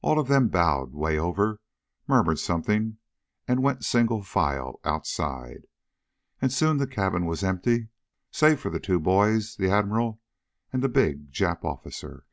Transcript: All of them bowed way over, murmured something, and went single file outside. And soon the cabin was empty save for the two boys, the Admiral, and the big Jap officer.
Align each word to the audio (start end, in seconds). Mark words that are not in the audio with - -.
All 0.00 0.18
of 0.18 0.28
them 0.28 0.48
bowed 0.48 0.94
way 0.94 1.18
over, 1.18 1.60
murmured 2.06 2.38
something, 2.38 2.96
and 3.46 3.62
went 3.62 3.84
single 3.84 4.22
file 4.22 4.80
outside. 4.82 5.66
And 6.40 6.50
soon 6.50 6.78
the 6.78 6.86
cabin 6.86 7.26
was 7.26 7.44
empty 7.44 7.88
save 8.30 8.60
for 8.60 8.70
the 8.70 8.80
two 8.80 8.98
boys, 8.98 9.56
the 9.56 9.70
Admiral, 9.70 10.22
and 10.72 10.82
the 10.82 10.88
big 10.88 11.30
Jap 11.30 11.66
officer. 11.66 12.24